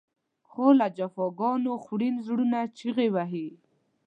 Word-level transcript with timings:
خو 0.49 0.65
له 0.79 0.87
جفاګانو 0.97 1.71
خوړین 1.83 2.15
زړونه 2.25 2.59
چغې 2.77 3.07
وهي. 3.15 3.47